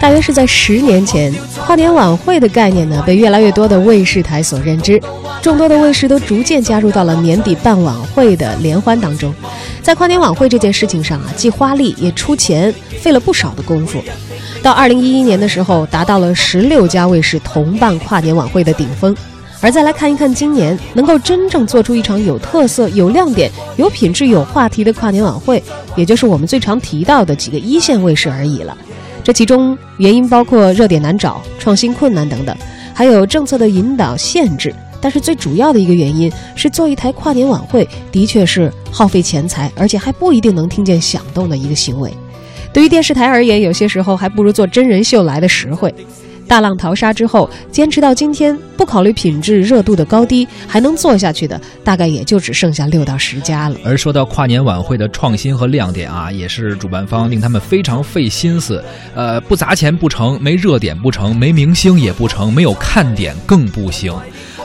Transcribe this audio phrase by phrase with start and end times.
[0.00, 1.30] 大约是在十年前，
[1.66, 4.98] 跨年晚会的概念呢被越来越多的卫视台所认知，
[5.42, 9.32] 众多的卫视都逐渐加入到了年底办晚会的联欢当中。
[9.82, 14.02] 在跨年晚会这件事情上啊，既花力也出钱，费了不少的功夫。
[14.62, 19.14] 到二零一一年的时候，达到了十六家卫视同办跨年晚会的顶峰。
[19.60, 25.62] 而再来看一看今年，能够真正做出一场有特色、有亮点、有品质、有话题的跨年晚会，
[25.94, 28.74] 也就是我们最常提到的几个一线卫视而已了。
[29.22, 32.56] 这其中原因包括热点难找、创新困难等等，
[32.94, 34.74] 还有政策的引导限制。
[35.02, 42.12] 但是最主要的一个原因是，做一台跨年晚会的确是耗费钱财，而且还不一定能听见响动的一个行为。
[42.72, 45.94] 对于电视台而言，有些时候还不如做真人秀来的实惠。
[46.50, 53.76] 大浪淘沙之后，坚持到今天，不考虑品质热度的高低，还能做下去的，大概也就只剩下六到十家了。
[53.84, 58.82] 而说到跨年晚会的创新和亮点啊，也是主办方令他们非常费心思。
[59.14, 64.12] 呃，不砸钱不成，没热点不成，没明星也不成，没有看点更不行。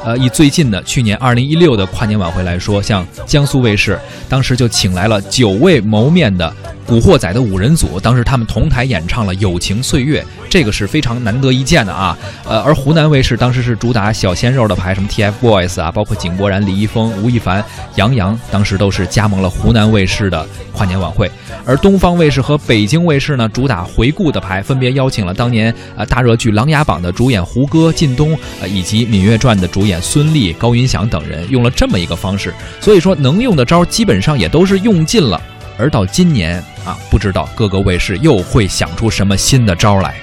[0.06, 6.54] 呃，以最近的去年二零一六的跨年晚会来说，像江苏卫视当时就请来了久未谋面的。
[6.88, 12.16] 古惑仔的五人组，当时他们同台演唱了《友情岁月》，这个是非常难得一见的啊。
[12.48, 21.32] 呃，而湖南卫视当时是主打小鲜肉的牌，什么 TFBOYS 啊，包括井柏然、李易峰、吴亦凡、杨洋，当时都是加盟了湖南卫视的跨年晚会。
[21.66, 32.54] 而东方卫视和北京卫视呢，主打回顾的牌，分别邀请了当年呃大热剧《琅琊榜》的主演胡歌、靳东，呃以及《芈月传》的主演孙俪、高云翔等人，用了这么一个方式。
[32.80, 35.42] 所以说，能用的招基本上也都是用尽了。
[35.78, 40.16] 而到今年啊，不知道各个卫视又会想出什么新的招来。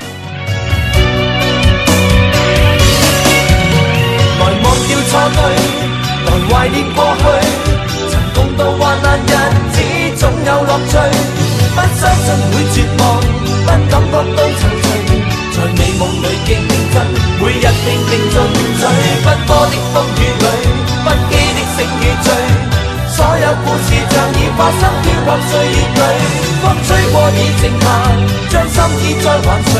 [11.74, 14.81] 不相信会绝望，不感觉到
[16.02, 16.58] 梦里竞
[16.92, 16.98] 争，
[17.38, 18.34] 每日拼命进
[18.74, 18.82] 取。
[19.24, 20.46] 奔波的风雨里，
[21.04, 22.26] 不羁的醒与醉，
[23.14, 24.82] 所有故事像已发生。
[25.04, 26.00] 飘泊岁月里，
[26.60, 27.86] 风吹过已静下，
[28.50, 29.72] 将心意再还谁？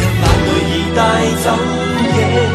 [0.00, 0.98] 让眼泪已带
[1.44, 1.46] 走
[2.16, 2.47] 夜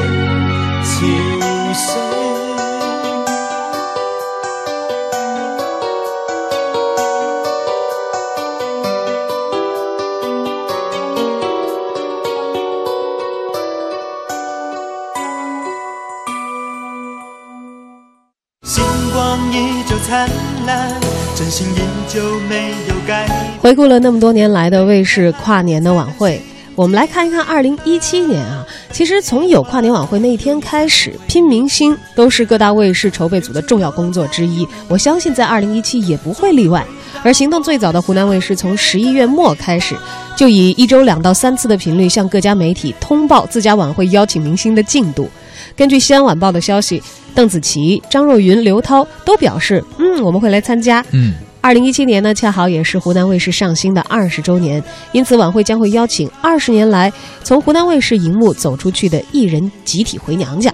[23.59, 26.41] 回顾了那么多年来的卫视跨年的晚会，
[26.75, 28.65] 我们来看一看二零一七年啊。
[28.91, 34.67] 其实从有跨年晚会那一天开始，拼明星都是各大卫视筹备组的重要工作之一。
[34.87, 36.85] 我相信在二零一七也不会例外。
[37.23, 39.95] 而行动最早的湖南卫视，从十一月末开始，
[40.35, 45.29] 就以一周两到三次的频率向各家媒体通报自家晚会邀请明星的进度。
[45.75, 47.01] 根据《西安晚报》的消息。
[47.33, 51.03] 邓紫棋、张若昀、刘涛都表示，嗯，我们会来参加。
[51.11, 57.11] 嗯，二零一七年呢，恰好也是湖南卫视上新的二十周年，因此晚会将会邀请二十年来
[57.43, 60.73] 从湖南卫视荧幕走出去的艺人集体回娘家，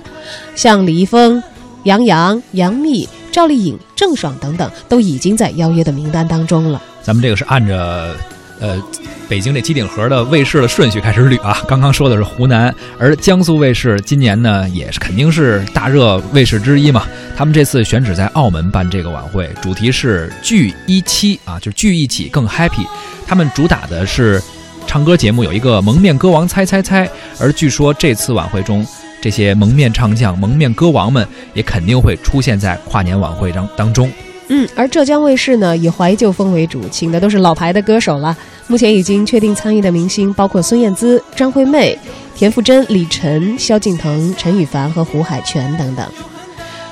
[0.56, 1.42] 像李易峰、
[1.84, 6.81] 杨洋、杨幂、赵丽颖、郑爽等等，都已经在邀约的名单当中了。
[7.02, 8.16] 咱们这个是按着。
[8.59, 8.81] 呃，
[9.28, 11.62] 北京这机顶盒的卫视的顺序开始捋啊。
[11.68, 17.08] 刚刚说的是湖南，而江苏卫视今年呢也是肯定是大热卫视之一嘛。
[17.38, 22.86] 他们这次选址在澳门办这个晚会，主题是聚一期啊，就是聚一起更 happy。
[23.25, 24.42] 他们主打的是
[24.86, 27.09] 唱歌节目，有一个蒙面歌王猜猜猜。
[27.40, 28.86] 而据说这次晚会中，
[29.22, 34.12] 这些蒙面唱将、蒙面歌王们也肯定会出现在跨年晚会当当中。
[34.51, 38.35] 嗯，而浙江卫视呢，以怀旧风为主，请的都是老牌的歌手了。
[38.67, 41.97] 目前已经确定参与的明星包括孙燕姿、张惠妹、
[42.35, 46.05] 田馥甄、李晨、萧敬腾、陈羽凡和胡海泉等等。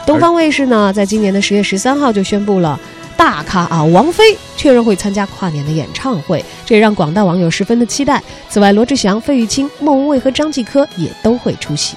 [0.06, 2.79] 东方卫视呢，在今年的十月十三号就宣布了
[3.18, 4.24] 大咖啊，王菲
[4.56, 8.22] 确认会参加跨年的演唱会，这也让广大网友十分的期待。
[8.50, 11.95] 此外，罗志祥、费玉清、莫文蔚和张继科也都会出席。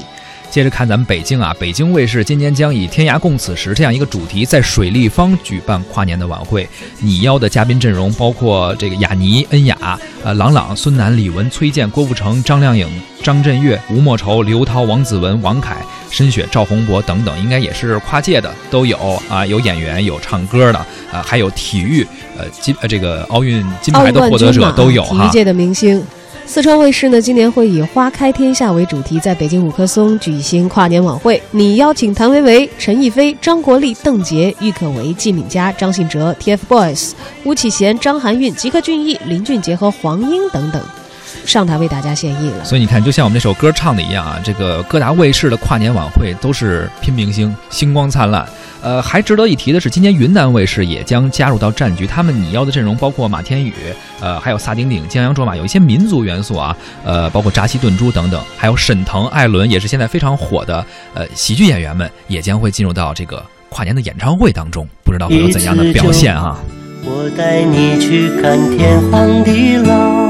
[0.51, 6.69] 接着看咱们北京啊，北京卫视今年将以“天涯共此时”这样一个主题，在水立方举办跨年的晚会。
[6.99, 12.89] 拟邀的嘉宾阵容包括这个雅尼、恩雅、呃朗朗、孙楠、李玟、崔健、郭富城、张靓颖、
[13.23, 15.77] 张震岳、吴莫愁、刘涛、王子文、王凯、
[16.11, 18.99] 申雪、赵宏博等等，应该也是跨界的都有
[19.29, 20.79] 啊，有演员，有唱歌的，
[21.13, 22.05] 啊，还有体育，
[22.37, 25.17] 呃金呃这个奥运金牌的获得者都有哈。
[25.17, 26.05] 体育界的明星。
[26.47, 31.41] 四川卫视呢，今年会以“花开天下”为主题，在北京五棵松举行跨年晚会。
[31.53, 37.13] 你邀请谭维维、陈逸飞、张国立、邓婕、郁可唯、纪敏佳、张信哲、TFBOYS、
[37.45, 40.83] 巫启贤、张含韵、吉克隽逸、林俊杰和黄英等等。
[41.45, 42.65] 上台为大家献艺了。
[42.65, 48.47] 所以你看，就像我们这首歌唱的一样啊，这个各大卫视的跨年晚会都是拼明星，星光灿烂。
[48.83, 52.07] 呃，还值得一提的是，今年云南卫视也将加入到战局。
[52.07, 53.75] 他们拟邀的阵容包括马天宇，
[54.21, 60.83] 呃，还有萨顶顶、江洋卓玛，有一些民族元素啊，呃，包括扎西顿珠等等，还有沈腾、艾伦，也是现在非常火的
[61.13, 66.59] 呃喜剧演员们，也将会进入到这个跨年的演唱会当中，不知道会有怎样的表现啊？
[67.05, 70.30] 我带你去看天荒地老，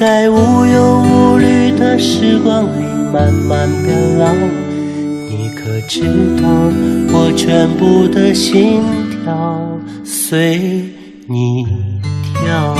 [0.00, 2.82] 在无忧无虑的时光里
[3.12, 4.32] 慢慢变老。
[5.28, 6.00] 你可知
[6.40, 6.48] 道
[7.12, 8.80] 我全部的心
[9.10, 10.88] 跳随
[11.26, 11.66] 你
[12.32, 12.74] 跳？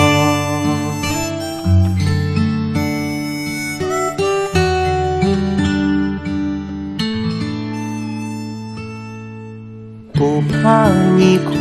[10.14, 10.88] 不怕
[11.18, 11.52] 你哭，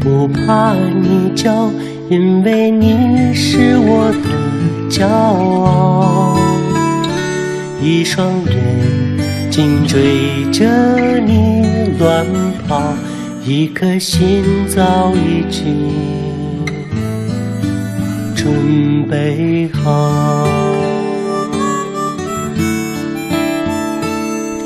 [0.00, 1.68] 不怕你叫，
[2.12, 4.28] 因为你是我的
[4.90, 6.36] 骄傲。
[7.80, 8.92] 一双眼。
[9.50, 10.66] 睛追着
[11.20, 12.26] 你乱
[12.66, 12.94] 跑，
[13.44, 15.90] 一颗心早已经
[18.34, 20.46] 准备好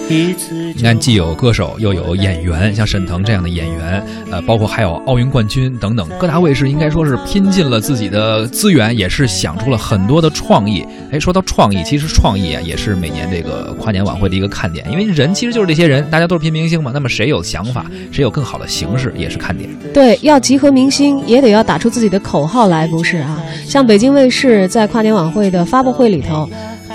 [0.08, 0.65] 一次。
[0.76, 10.86] 你看，既有歌手，又有演员，像沈腾这样的演员，呃，包括还有奥运冠军等等，各大卫视应该说是拼尽了自己的资源，也是想出了很多的创意。
[11.10, 16.90] 哎，说到创意，其实创意啊，也是每年这个跨年晚会的一个看点，因为人其实就是这些人，大家都是拼明星嘛。
[16.92, 19.70] 那么谁有想法，谁有更好的形式，也是看点。
[19.94, 23.42] 对，要集合明星，也得要打出自己的口号来，不是啊？
[23.66, 26.46] 像北京卫视在跨年晚会的发布会里头。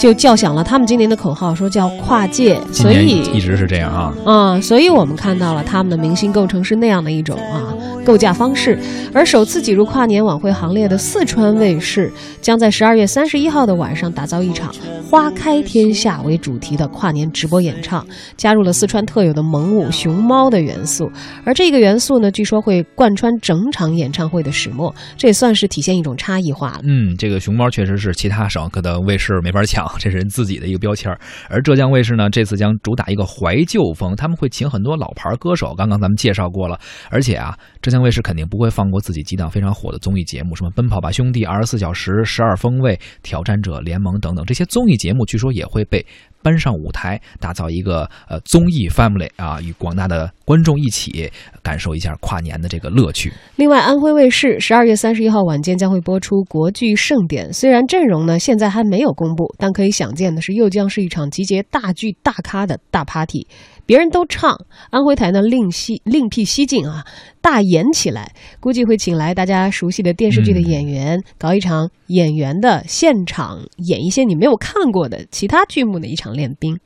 [0.02, 4.12] 就叫响了他们今年的口号，说叫跨界，所以一直是这样啊。
[4.26, 7.72] 嗯，所以我们看到了他们的明星构成是那样的一种啊
[8.04, 8.80] 构架方式。
[9.14, 12.12] 而首次挤入跨年晚会行列的四川卫视，
[12.42, 14.74] 将在十二月三十一号的晚上打造一场
[15.08, 18.04] “花开天下”为主题的跨年直播演唱，
[18.36, 21.12] 加入了四川特有的萌物熊猫的元素。
[21.44, 26.80] 而这个元素呢，据说会贯穿整场演唱会的始末，这也算是体现一种差异化了。
[26.86, 29.91] 嗯，这个熊猫确实是其他省可能卫视没法抢。
[30.00, 31.12] 这是人自己的一个标签
[31.50, 35.74] 而浙江卫视呢，这次将主打一个怀旧风，他们会请很多老牌歌手。
[35.76, 36.80] 刚刚咱们介绍过了，
[37.10, 46.06] 而且啊，浙江卫视肯定不会放过自己几档非常火的综艺节目，什么《奔跑吧兄弟》、《二十四小时》、《十二风味》、《挑战者联盟》等等，这些综艺节目据说也会被。
[46.44, 53.32] 搬上舞台，打造一个呃综艺 family 啊，与广大的观众一起感受一下跨年的这个乐趣。
[53.56, 63.48] 另外，安徽卫视十二月三十一号晚间将会播出国剧盛典，虽然阵容呢现在还没有公布，但可以想见的是，又将是一场集结大剧大咖的大 party。
[63.86, 64.58] 别人都唱，
[64.90, 67.06] 安徽台呢另西另辟蹊径啊，
[67.42, 76.80] 大演起来，估计会请来大家熟悉的电视剧的演员，搞一场演员的现场演一些你没有看过的其他剧目的一场练兵。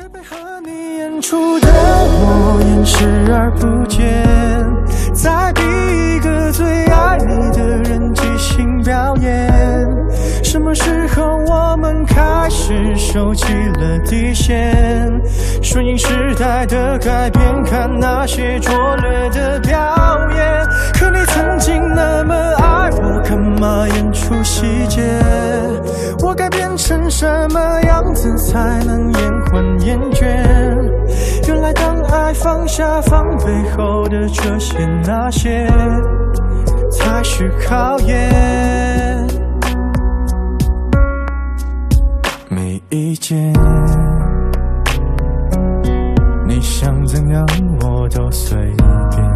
[0.00, 4.06] 该配合你演出的我演视而不见，
[5.12, 9.50] 在逼一个最爱你的人即兴表演。
[10.44, 15.10] 什么时候我们开始收起了底线？
[15.60, 19.80] 顺应时代的改变，看那些拙劣的表
[20.32, 20.64] 演。
[20.94, 25.02] 可你曾经那么爱我，干嘛演出细节？
[26.20, 29.37] 我该变成什么样子才能延？
[29.88, 30.26] 厌倦，
[31.48, 35.66] 原来当爱放下防备后的这些那些，
[36.92, 39.26] 才是考验。
[42.50, 43.50] 没意见，
[46.46, 47.46] 你想怎样
[47.80, 49.26] 我都随便。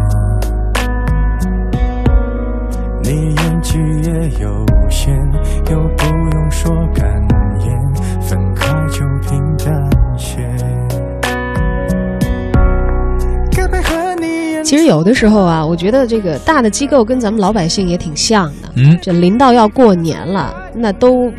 [3.01, 5.11] 你演技也有限，
[5.71, 5.79] 又
[14.73, 18.69] 其实有的时候啊，我觉得这个大的机构跟咱们老百姓也挺像的。
[18.73, 21.31] 嗯，这临到要过年了，那都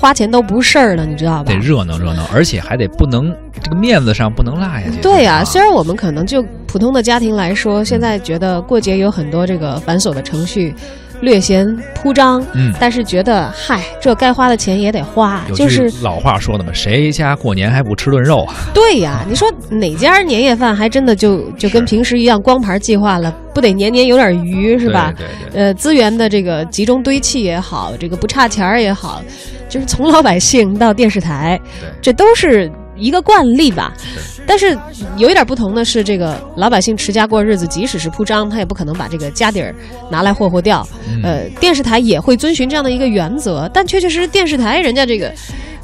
[0.00, 1.52] 花钱都不是事儿了，你知道吧？
[1.52, 3.32] 得热闹热闹，而且还得不能
[3.62, 5.00] 这个面子上不能落下去。
[5.00, 10.74] 对呀，虽然我们可能就普通的家庭来说，现在觉得过节有很多这个繁琐的程序。
[11.20, 18.54] 略嫌铺张，嗯但是觉得嗨，这该花的钱也得花，就是老话说的嘛，谁家过年还不吃顿肉啊？
[18.74, 19.24] 对呀。
[19.28, 25.12] 你说哪家年夜饭还真的就就跟平时一样光盘计划了，不得年年有点余是吧？
[25.16, 25.62] 对对对。
[25.62, 29.22] 呃，资源的这个集中堆砌也好，这个不差钱儿也好，
[29.68, 31.60] 就是从老百姓到电视台，
[32.00, 33.92] 这都是一个惯例吧。
[34.46, 34.76] 但是
[35.16, 39.74] 有一点不同的是，这个老百姓持家过日子，即使是铺张，他也不可能把这个家底儿
[40.10, 40.86] 拿来霍霍掉。
[41.08, 45.30] 嗯呃，电视台也会遵循这样的一个原则，但确确实实电视台人家这个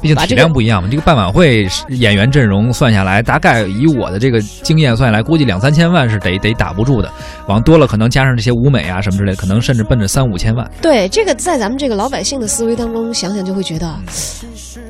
[0.03, 0.89] 毕竟体量不一样嘛。
[0.91, 7.09] 这个办晚会演员阵容算下来，大概以我的这个经验算下来，估计两三千万是得得打不住的。
[7.47, 10.69] 往多了，可能加上这些舞美啊什么之类，可能甚至奔着三五千万。
[10.81, 13.89] 对这个在咱们这个老百姓的思维当中想想，就会觉得，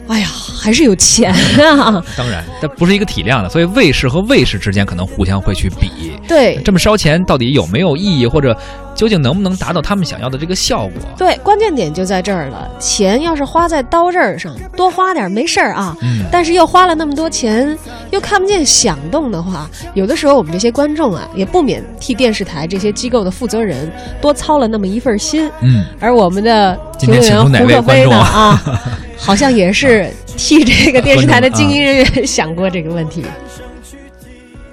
[0.08, 0.28] 哎呀，
[0.60, 2.04] 还是有钱啊。
[2.18, 5.92] 当然，它不是一个体量的，所以卫视和卫视之间可能互相会去比。
[6.28, 8.58] 对，这么烧钱到底有没有意义，或者
[9.04, 10.94] 究竟能不能达到他们想要的这个效果？
[11.18, 12.70] 对，关键点就在这儿了。
[12.80, 15.94] 钱要是花在刀刃上，多花点没事儿啊。
[16.02, 17.78] 嗯但是又花了那么多钱，
[18.12, 23.92] 又看不见响动的话，有的时候我们这些观众啊，也不免替电视台这些机构的负责人
[24.22, 25.52] 多操了那么一份心。
[25.60, 28.82] 嗯，而我们的今评论员胡可飞呢啊啊，
[29.18, 33.26] 好像也是替这个电视台的经营人员想过这个问题。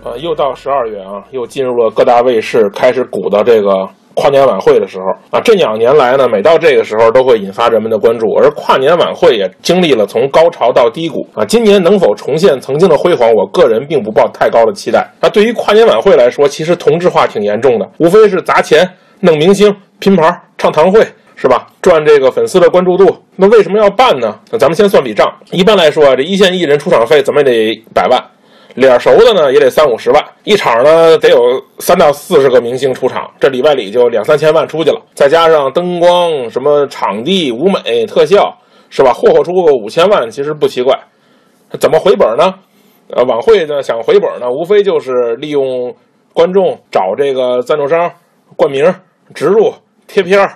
[0.04, 5.40] 呃，又到十二月啊，又进入了各大卫视开始鼓捣这个跨年晚会的时候啊。
[5.40, 11.44] 这两年来呢，每到这个时候都会引发人们的关注，而跨年晚会也经历了从高潮到低谷啊。
[11.44, 15.08] 今年能否重现曾经的辉煌，我个人并不抱太高的期待。
[15.20, 18.88] 啊，对于跨年晚会来说，其实同质化挺严重的，无非是砸钱
[19.20, 21.06] 弄明星、拼盘、唱堂会。
[21.42, 21.66] 是吧？
[21.80, 24.38] 赚这个粉丝的关注度，那为什么要办呢？
[24.50, 25.26] 那咱们先算笔账。
[25.52, 28.22] 一般来说啊，这一线艺人出场费怎么也得百万，
[28.74, 38.56] 脸熟的呢也得三五十万，一场呢得有三到四十个明星出场，这里外里就两三千万出去了，再加上灯光、什么场地、舞美、特效，
[38.88, 39.12] 是吧？
[39.12, 40.98] 霍霍出个五千万其实不奇怪。
[41.78, 42.54] 怎么回本呢？
[43.10, 45.94] 呃，晚会呢想回本呢，无非就是利用
[46.32, 48.10] 观众找这个赞助商
[48.56, 48.94] 冠名、
[49.34, 49.72] 植入、
[50.06, 50.48] 贴片，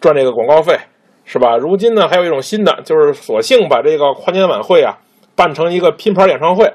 [0.00, 0.76] 赚这个广告费，
[1.24, 1.56] 是吧？
[1.56, 4.98] 如今呢还有一种新的，就是索性把这个跨年晚会啊
[5.34, 6.72] 办成一个拼盘演唱会。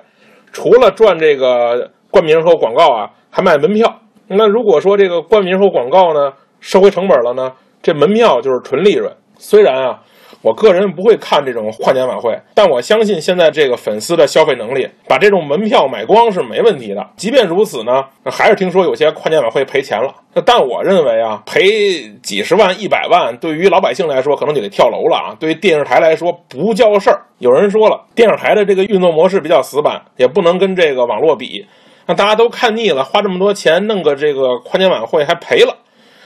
[0.52, 4.00] 除了赚这个冠名和广告啊，还卖门票。
[4.28, 9.12] 那如果说这个冠名和广告呢收回成本了呢，这门票就是纯利润。
[9.38, 10.02] 虽然啊，
[10.42, 17.06] 我个人不会看这种跨年晚会，但我相信现在这个粉丝的消费能力，把这种门票买光是没问题的。
[17.16, 20.14] 即便如此呢，还是听说有些跨年晚会赔钱了。
[20.46, 25.36] 但我认为啊，赔几十万、一百万，对于老百姓来说可能就得跳楼了啊。
[25.40, 27.22] 对于电视台来说不叫事儿。
[27.40, 31.66] 有人说了，电视台的这个运作模式比较死板，也不能跟这个网络比。
[32.08, 35.76] 那大家都看腻了，花这么多钱弄个这个跨年晚会还赔了，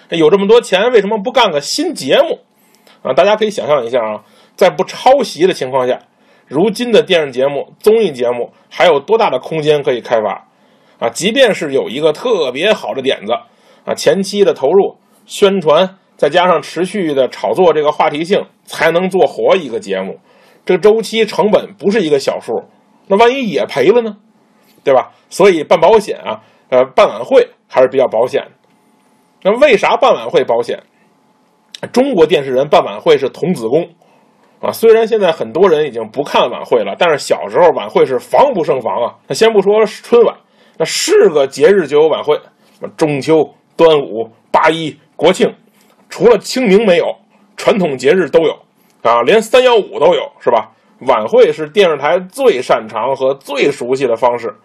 [0.09, 2.39] 有这么多钱为什么不干个新节目？
[3.05, 4.24] 啊，大家可以想象一下啊，
[4.55, 6.00] 在不抄袭的情况下，
[6.47, 10.47] 如今的电视节目、综艺节目还有多大的空间可以开发？
[10.97, 13.33] 啊，即便是有一个特别好的点子，
[13.85, 20.19] 啊，前期的投入、宣传，再加上持续的炒作这个话题性，才能做活一个节目。
[20.65, 22.63] 这个周期成本不是一个小数，
[23.07, 24.17] 那万一也赔了呢？
[24.83, 25.12] 对吧？
[25.29, 28.47] 所以办保险啊，呃，办晚会还是比较保险。
[29.43, 30.81] 那为啥办晚会保险？
[31.91, 33.89] 中国电视人办晚会是童子功
[34.62, 34.72] 啊！
[34.72, 39.15] 虽然现在很多人已经不看晚会了，但是小时候晚会是防不胜防啊。
[39.27, 40.36] 那先不说春晚，
[40.77, 42.39] 那是个节日就有晚会，
[42.98, 45.53] 中秋、端午、八一、国庆，
[46.10, 47.15] 除了清明没有，
[47.55, 48.58] 传统节日都有
[49.03, 50.72] 啊，连三幺五都有，是吧？
[51.01, 54.55] 晚会是电视台最擅长和最熟悉的方式。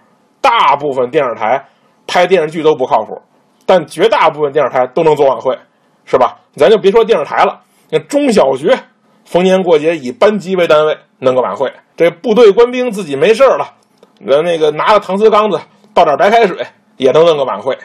[0.41, 1.67] 大部分电视台
[2.07, 3.21] 拍电视剧都不靠谱，
[3.67, 5.59] 但绝大部分电视台都能做晚会，
[6.07, 6.40] 是吧？
[6.55, 8.79] 咱就别说电视台了，那中小学
[9.25, 13.75] 逢年过节以班级为单位弄个晚会，这部队官兵自己没事了，
[14.19, 15.61] 那那个拿个搪瓷缸子
[15.95, 16.67] 倒点白开水
[16.97, 17.79] 也能弄个晚会，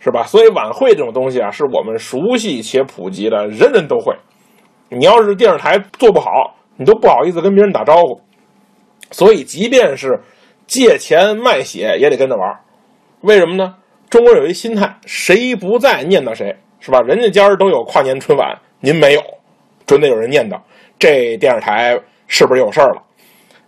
[0.00, 0.24] 是吧？
[0.24, 4.14] 所以晚会这种东西啊，是我们熟悉且普及的，人人都会。
[4.90, 8.20] 你要是电视台做不好，你都不好意思跟别人打招呼。
[9.10, 10.20] 所以，即便是
[10.66, 12.58] 借钱卖血，也得跟着玩。
[13.20, 13.74] 为什么呢？
[14.10, 17.00] 中国人有一心态，谁不在念叨谁，是吧？
[17.02, 19.22] 人家家儿都有跨年春晚，您没有，
[19.86, 20.58] 准得有人念叨。
[20.98, 23.02] 这电视台是不是有事儿了？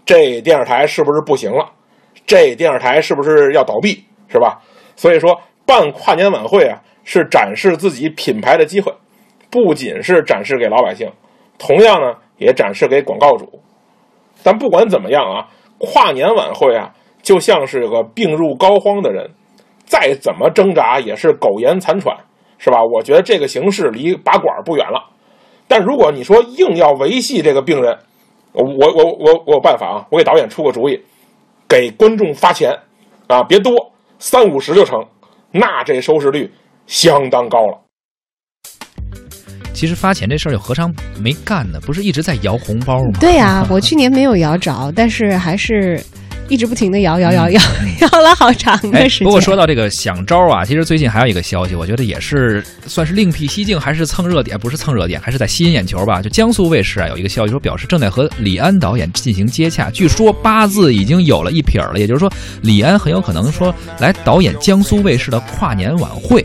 [0.04, 1.70] 这电视台是不是不行了？
[2.26, 4.04] 这电视台是不是要倒闭？
[4.28, 4.60] 是吧？
[4.96, 8.92] 所以说，办跨年晚会啊，是展示自己品牌的机会，
[9.50, 11.10] 不仅是展示给老百姓，
[11.58, 13.60] 同样呢，也展示给广告主。
[14.42, 15.48] 但不管怎么样啊，
[15.78, 19.30] 跨年晚会啊，就像是个病入膏肓的人，
[19.84, 22.16] 再怎么挣扎也是苟延残喘，
[22.62, 22.84] 是吧？
[22.84, 25.02] 我觉得这个形式离拔管不远了。
[25.66, 27.96] 但如果你说硬要维系这个病人，
[28.52, 30.06] 我我我我我有办法啊！
[30.10, 31.00] 我给导演出个主意，
[31.68, 32.76] 给观众发钱
[33.28, 35.02] 啊，别多，三五十就成，
[35.52, 36.52] 那这收视率
[36.86, 37.78] 相当高了。
[39.72, 41.80] 其实发钱这事儿又何尝没干呢？
[41.86, 43.18] 不是一直在摇红包吗？
[43.20, 46.02] 对呀、我 去年没有摇着，但是还是
[46.50, 47.62] 一直不停的摇摇摇摇，
[48.02, 49.24] 摇了好长哎的时，间。
[49.24, 56.20] 不过说到这个想招啊，其实最近还有一个消息，我觉得也是算是另辟蹊径，还是蹭热点，不是蹭热点，还是在吸引眼球吧。
[56.20, 62.30] 就江苏卫视啊有一个消息说，表示正在和李安导演进行接洽，据说八字已经有了一撇儿了，也就是说，
[62.62, 66.44] 李安很有可能说来导演江苏卫视的跨年晚会。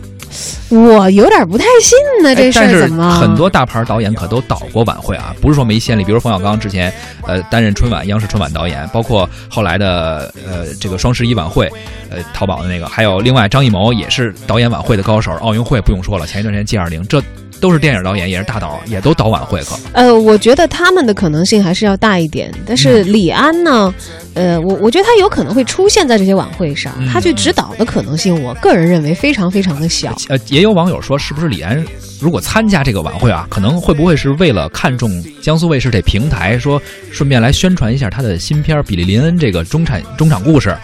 [0.69, 3.19] 我有点不太信呢，这事儿怎么？
[3.19, 6.03] 很多大牌导演可都导过晚会啊，不是说没先例。
[6.03, 6.93] 比如冯小刚之前，
[7.25, 11.71] 呃，担任春晚央视春晚导演，包括后来的呃这个双十一晚会，
[12.09, 17.21] 呃淘宝的那个，还有另外张艺谋也是导演晚会的高手，奥运会不用说了，前一段时间 G 二零，这
[17.59, 19.77] 都是电影导演，也是大导，也都导晚会可。
[19.93, 23.93] 呃，我觉得他们的可能性还是要大一点，但是嗯李安呢，
[24.33, 30.15] 呃，我我觉得他有可能会出现在这些晚会上，嗯他去指导的可能性，我个人认为非常非常的小。
[30.29, 31.83] 呃，也有网友说，是不是李安
[32.19, 36.81] 如果参加这个晚会啊，可能会不会是为了看中江苏卫视这平台，说
[37.11, 40.75] 顺便来宣传一下他的新片《比利林恩》这个中产中场故事？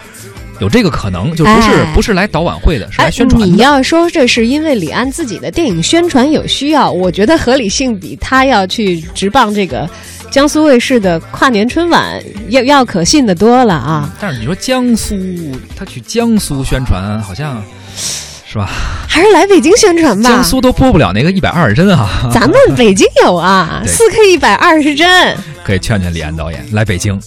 [0.62, 3.46] 有这个可能，就不是、哎不是来导晚会的，是来哎宣传的。
[3.48, 9.90] 你要说这是因为李安自己的电影宣传有需要，我觉得合理性比他要去直棒这个
[10.30, 14.08] 江苏卫视的跨年春晚要要可信的多了啊！
[14.20, 15.16] 但是你说江苏，
[15.76, 17.60] 他去江苏宣传，好像
[18.46, 18.70] 是吧？
[19.08, 20.30] 还是来北京宣传吧。
[20.30, 25.36] 江苏都播不了那个一百二十帧啊，咱们北京有啊， 四 K 一百二十帧。
[25.64, 27.20] 可以劝劝李安导演来北京。